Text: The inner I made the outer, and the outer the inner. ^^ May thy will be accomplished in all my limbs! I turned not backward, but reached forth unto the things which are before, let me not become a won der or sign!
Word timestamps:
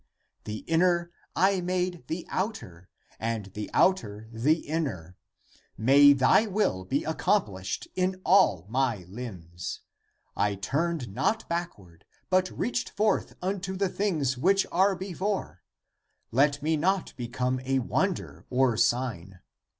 The 0.45 0.63
inner 0.65 1.11
I 1.35 1.61
made 1.61 2.05
the 2.07 2.25
outer, 2.29 2.89
and 3.19 3.45
the 3.53 3.69
outer 3.71 4.27
the 4.31 4.61
inner. 4.67 5.15
^^ 5.53 5.59
May 5.77 6.11
thy 6.13 6.47
will 6.47 6.85
be 6.85 7.03
accomplished 7.03 7.87
in 7.95 8.19
all 8.25 8.65
my 8.67 9.05
limbs! 9.07 9.81
I 10.35 10.55
turned 10.55 11.13
not 11.13 11.47
backward, 11.47 12.05
but 12.31 12.49
reached 12.49 12.89
forth 12.89 13.35
unto 13.43 13.75
the 13.77 13.89
things 13.89 14.39
which 14.39 14.65
are 14.71 14.95
before, 14.95 15.61
let 16.31 16.63
me 16.63 16.77
not 16.77 17.13
become 17.15 17.59
a 17.63 17.77
won 17.77 18.15
der 18.15 18.47
or 18.49 18.77
sign! 18.77 19.41